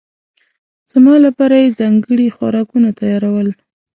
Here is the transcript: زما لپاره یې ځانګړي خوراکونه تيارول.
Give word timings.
زما 0.91 1.13
لپاره 1.25 1.55
یې 1.63 1.75
ځانګړي 1.79 2.27
خوراکونه 2.35 2.89
تيارول. 2.99 3.49